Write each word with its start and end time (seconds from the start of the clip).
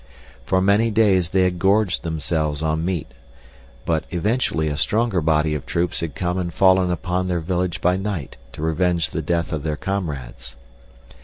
For 0.47 0.61
many 0.63 0.89
days 0.89 1.29
they 1.29 1.43
had 1.43 1.59
gorged 1.59 2.01
themselves 2.01 2.63
on 2.63 2.83
meat, 2.83 3.11
but 3.85 4.05
eventually 4.09 4.67
a 4.67 4.75
stronger 4.75 5.21
body 5.21 5.53
of 5.53 5.63
troops 5.67 5.99
had 5.99 6.15
come 6.15 6.39
and 6.39 6.51
fallen 6.51 6.89
upon 6.89 7.27
their 7.27 7.39
village 7.39 7.81
by 7.81 7.97
night 7.97 8.35
to 8.53 8.63
revenge 8.63 9.11
the 9.11 9.21
death 9.21 9.53
of 9.53 9.61
their 9.61 9.77
comrades. 9.77 10.55